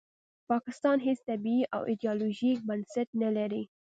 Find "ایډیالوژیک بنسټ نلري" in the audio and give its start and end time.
1.89-3.63